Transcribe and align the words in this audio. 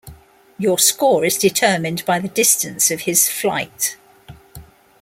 Your 0.57 0.79
score 0.79 1.23
is 1.23 1.37
determined 1.37 2.03
by 2.05 2.17
the 2.17 2.27
distance 2.27 2.89
of 2.89 3.01
his 3.01 3.29
flight. 3.29 3.97